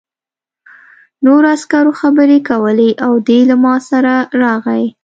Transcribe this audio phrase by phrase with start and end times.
[1.25, 4.85] نورو عسکرو خبرې کولې او دی له ما سره راغی